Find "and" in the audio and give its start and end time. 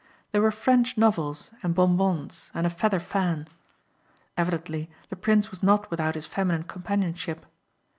1.61-1.75, 2.55-2.65